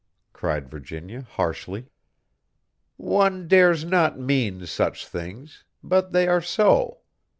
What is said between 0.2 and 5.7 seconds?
cried Virginia, harshly. "One dares not mean such things;